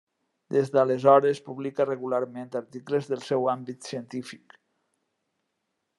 [0.53, 4.59] Des d'aleshores publica regularment articles del seu àmbit científic.